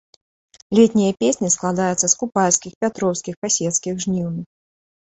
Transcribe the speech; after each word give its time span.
Летнія 0.79 1.17
песні 1.25 1.51
складаюцца 1.57 2.07
з 2.15 2.19
купальскіх, 2.23 2.71
пятроўскіх, 2.87 3.33
касецкіх, 3.47 3.93
жніўных. 4.09 4.47